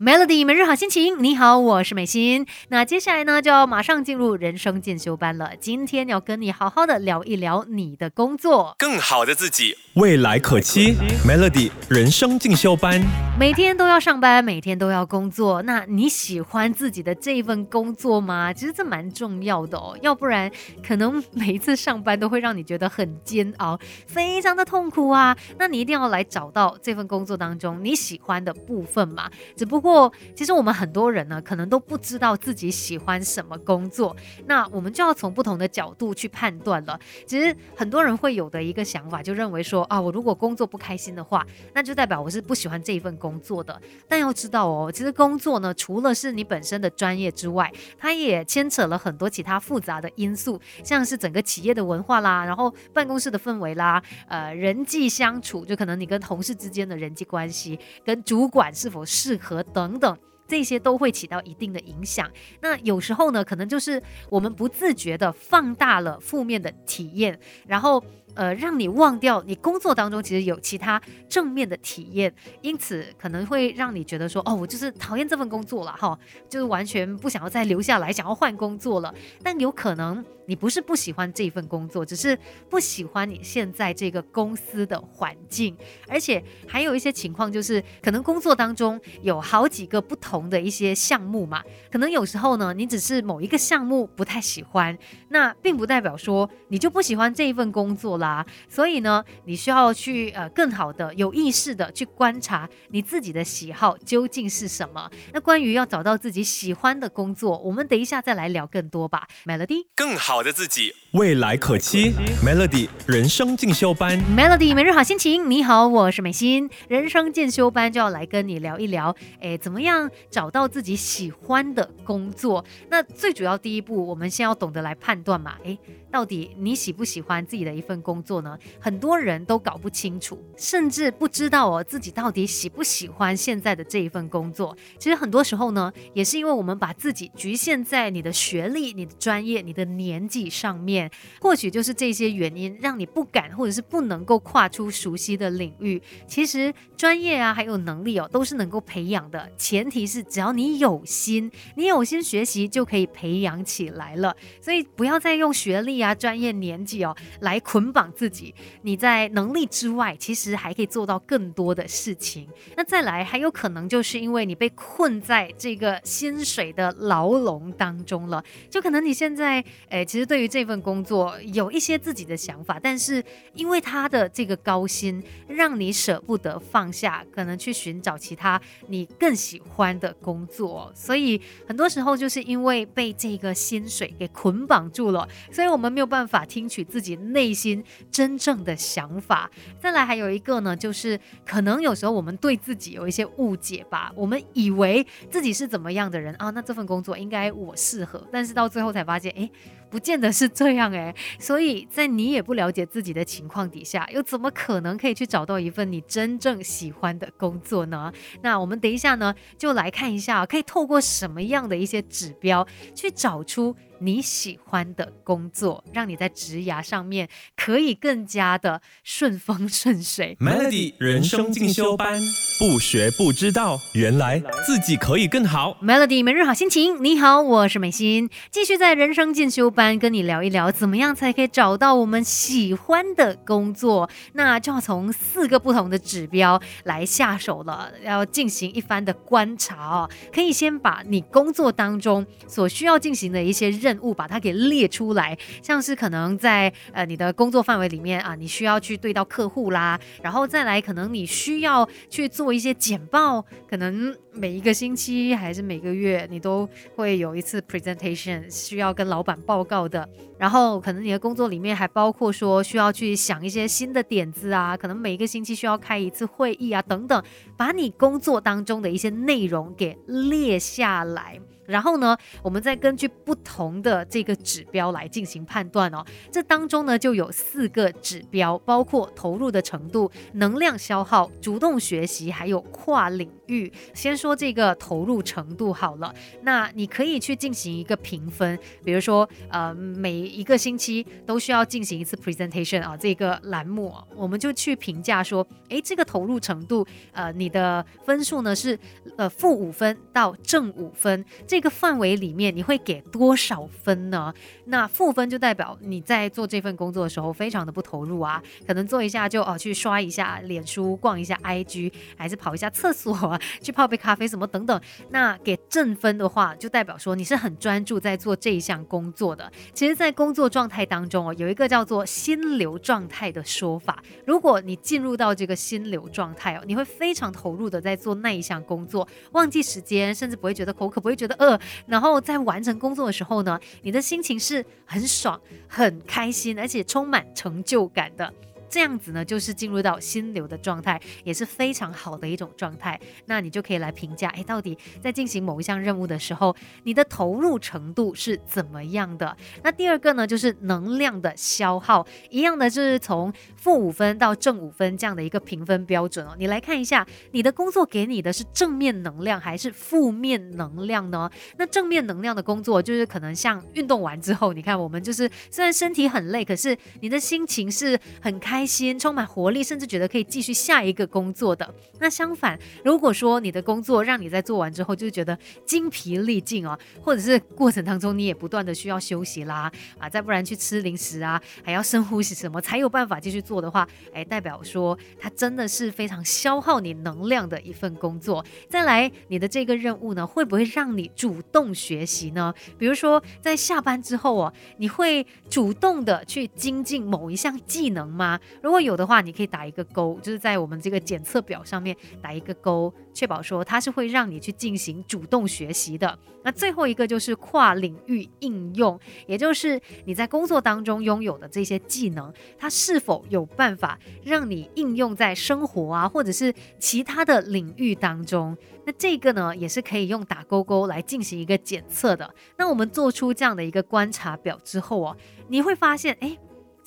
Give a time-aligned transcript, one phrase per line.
[0.00, 2.46] Melody 每日好心情，你好，我是美心。
[2.68, 5.50] 那接下来呢，就要马上进入人生进修班了。
[5.58, 10.94] 今天要跟你好好的聊一聊你的工作，更好的自己，未来可期。
[11.26, 13.02] Melody 人生进修班，
[13.40, 15.62] 每天都要上班，每天都要工作。
[15.62, 18.52] 那你喜欢自己的这一份工作吗？
[18.52, 20.48] 其实这蛮重要的哦，要不然
[20.86, 23.76] 可能每一次上班都会让你觉得很煎熬，
[24.06, 25.36] 非常的痛苦啊。
[25.58, 29.28] 那你一定要来找到这份工作当中你喜欢的部分嘛。
[29.56, 29.87] 只不过。
[29.88, 34.14] 过，其实我们很多人呢，可能都不知道自己喜欢什么工作，
[34.46, 37.00] 那我们就要从不同的角度去判断了。
[37.26, 43.80] 其实很多人会有的一个想法，就认为说啊，我如果工作不开心的话，那就代表我是不喜欢这一份工作的。
[44.06, 59.64] 但要知道哦，其实工作呢，除了是你本身的专业之外，它也牵扯了很多其他复杂的因素，像是整个企业的文化啦，然后办公室的氛围啦，呃，人际相处，就可能你跟同事之间的人际关系，跟主管是否适合。
[59.77, 60.18] 等等等。
[60.48, 62.28] 这些都会起到一定的影响。
[62.60, 68.02] 那有时候呢，可能就是我们不自觉的放大了负面的体验，然后。
[68.34, 76.16] 呃，让你忘掉你工作当中其实有其他正面的体验，因此可能会让你觉得说，哦，我就是讨厌这份工作了哈，
[76.48, 79.12] 就是完全不想要再留下来，想要换工作了。
[79.42, 82.38] 但有可能你不是不喜欢这份工作，只是
[82.70, 94.98] 不喜欢你现在这个公司的环境，而且还有一些情况就是，可能工作当中有好几个不同的一些项目嘛，可能有时候呢，你只是某一个项目不太喜欢，
[95.30, 98.28] 那并不代表说你就不喜欢这一份工作了。
[98.28, 105.10] 啊，所以呢，你需要去呃更好的有意识的去观察你自己的喜好究竟是什么。
[105.32, 109.26] 那关于要找到自己喜欢的工作，我们等一下再来聊更多吧。
[109.46, 112.12] Melody，更好的自己，未来可期。
[112.44, 115.48] Melody 人生进修班，Melody 每日好心情。
[115.50, 116.68] 你好，我是美心。
[116.88, 122.64] 人生进修班就要来跟你聊一聊，哎，怎么样找到自己喜欢的工作？
[122.90, 125.76] 那最主要第一步，我们先要懂得来判断嘛，哎。
[126.10, 128.58] 到底你喜不喜欢自己的一份工作呢？
[128.80, 134.74] 很多人都搞不清楚，甚至不知道哦自己到底喜不喜欢现在的这一份工作。
[134.98, 141.10] 其实很多时候呢，也是因为我们把自己局限在你的学历、你的专业、你的年纪上面，
[141.42, 146.00] 或许就是这些原因让你不敢或者是不能够跨出熟悉的领域。
[146.26, 154.34] 其实专业啊，还有能力哦，都是能够培养的，前提是只要你有心，你有心学习就可以培养起来了。
[154.60, 155.98] 所以不要再用学历。
[155.98, 158.54] 啊，专业年纪哦，来捆绑自己。
[158.82, 162.46] 你在能力之外，其实还可以做到更多的事情。
[162.76, 168.40] 那再来，还有可能就是因为你被困在这个薪水的牢笼当中了。
[168.70, 173.24] 就可能你现在，诶，其实对于这份工作有一些自己的想法，但是
[173.54, 180.90] 因为他的这个高薪，让你舍不得放下，可能去寻找其他你更喜欢的的工作。
[180.94, 185.88] 所以很多时候就是因为被这个薪水给捆绑住了，所以我们。
[185.98, 189.50] 没有办法听取自己内心真正的想法。
[189.80, 194.12] 再来，还有一个呢，就是可能有时候我们对自己有一些误解吧。
[194.14, 196.50] 我们以为自己是怎么样的人啊？
[196.50, 199.50] 那这份工作应该我适合，但是到最后才发现，哎。
[199.90, 208.12] 不见得是这样诶，所以在你也不了解自己的情况底下，又怎么可能可以去找到一份你真正喜欢的工作呢？
[208.42, 220.36] 那我们等一下呢，就来看一下，可以透过什么样的一些指标去找出你喜欢的工作，让你在职涯上面可以更加的顺风顺水。
[220.40, 222.20] Melody 人生进修班，
[222.58, 225.78] 不学不知道，原来自己可以更好。
[225.82, 229.68] Melody 每日好心情，你好，我是美心，继续在人生进修。
[229.78, 234.10] 班跟你聊一聊，怎么样才可以找到我们喜欢的工作？
[234.32, 240.10] 那就要从四个不同的指标来下手了，要进行一番的观察哦。
[240.32, 259.58] 可以先把你工作当中所需要进行的一些任任务，把它给列出来，像是可能在呃你的工作范围里面啊，你需要去对到客户啦，然后再来可能你需要去做一些简报，可能每一个星期还是每个月你都会有一次 presentation，需要跟老板报。
[259.68, 260.08] 告的，
[260.38, 267.22] 然后可能你的工作里面还包括说需要去想一些新的点子啊，可能每一个星期需要开一次会议啊，等等，
[267.54, 271.38] 把你工作当中的一些内容给列下来。
[271.68, 276.04] 然后呢，我们再根据不同的这个指标来进行判断哦。
[276.32, 283.70] 这当中呢就有四个指标，包括投入的程度、能量消耗、主动学习，还有跨领域。
[283.92, 298.78] 先说这个投入程度好了，那你可以去进行一个评分，比如说呃每一个星期都需要进行一次 presentation 啊，这个栏目我们就去评价说，诶，这个投入程度，呃，你的分数呢是
[299.16, 304.32] 呃负五分到正五分这这个范围里面，你会给多少分呢？
[304.66, 314.80] 那负分就代表你在做这份工作的时候非常的不投入啊，可能做一下就哦去刷一下脸书，逛一下 IG，还是跑一下厕所， 去泡杯咖啡什么等等。
[315.10, 319.50] 那给正分的话，就代表说你是很专注在做这一项工作的。
[319.74, 324.00] 其实，在工作状态当中哦，有一个叫做心流状态的说法。
[324.24, 331.47] 如果你进入到这个心流状态哦，你会非常投入的在做那一项工作，忘记时间，甚至不会觉得口渴，不会觉得饿。
[331.86, 338.34] 然后在完成工作的时候呢，你的心情是很爽、很开心，而且充满成就感的。
[338.70, 343.00] 这样子呢，就是进入到心流的状态，也是非常好的一种状态。
[343.24, 349.34] 那你就可以来评价，哎，到底在进行某一项任务的时候，你的投入程度是怎么样的？
[349.62, 353.32] 那第二个呢，就是能量的消耗，一样的就是从
[353.68, 356.36] 负五分到正五分这样的一个评分标准哦。
[356.38, 361.28] 你来看一下，你的工作给你的是正面能量还是负面能量呢？
[361.56, 368.68] 那正面能量的工作，就是可能像运动完之后，你看我们就是虽然身体很累，可是你的心情是很开。
[368.68, 371.74] 心，充满活力，甚至觉得可以继续下一个工作的。
[372.00, 388.44] 那相反，如果说你的工作让你在做完之后就觉得精疲力尽啊，或者是过程当中你也不断的需要休息啦，啊，再不然去吃零食啊，还要深呼吸什么才有办法继续做的话，哎，代表说它真的是非常消耗你能量的一份工作。
[388.68, 392.52] 再来，你的这个任务呢，会不会让你主动学习呢？
[392.78, 398.38] 比如说在下班之后哦，你会主动的去精进某一项技能吗？
[398.62, 406.16] 如果有的话，你可以打一个勾，就是在我们这个检测表上面打一个勾，确保说它是会让你去进行主动学习的。
[406.44, 418.56] 那最后一个就是跨领域应用，也就是你在工作当中拥有的这些技能，它是否有办法让你应用在生活啊，或者是其他的领域当中？
[418.84, 422.32] 那这个呢，也是可以用打勾勾来进行一个检测的。
[422.56, 425.16] 那我们做出这样的一个观察表之后哦，
[425.48, 426.38] 你会发现，哎。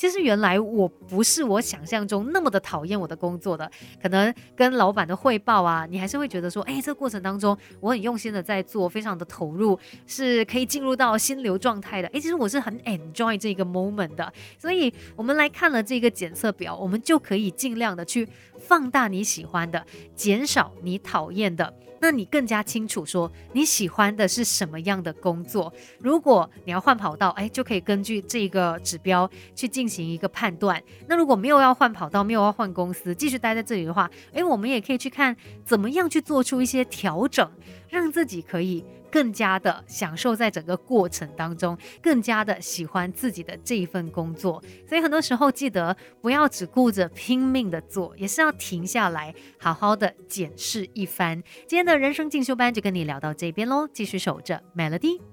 [0.01, 3.69] 其实原来我不是我想象中那么的讨厌我的工作的，
[4.01, 9.77] 可能跟老板的汇报啊，你还是会觉得说，哎，这个过程当中我很用心的在做，非常的投入，
[10.07, 12.07] 是可以进入到心流状态的。
[12.07, 14.33] 哎，其实我是很 enjoy 这个 moment 的。
[14.57, 18.27] 所以我们来看了这个检测表，我们就可以尽量的去
[18.57, 21.71] 放大你喜欢的，减少你讨厌的。
[22.03, 25.71] 那你更加清楚说你喜欢的是什么样的工作。
[25.99, 30.81] 如果你要换跑道，哎，就可以根据这个指标去进行一个判断。
[31.07, 35.35] 那如果没有要换跑道，没有要换公司，继续待在这里的话，哎，我们也可以去看
[35.65, 37.51] 怎么样去做出一些调整，
[37.89, 38.85] 让自己可以。
[39.11, 51.43] 更加的享受在整个过程当中，更加的喜欢自己的这一份工作，所以很多时候记得不要只顾着拼命的做，也是要停下来，好好的检视一番。
[51.67, 55.30] 今天的人生进修班就跟你聊到这边喽，继续守着 Melody。